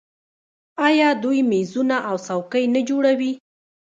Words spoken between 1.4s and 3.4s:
میزونه او څوکۍ نه جوړوي؟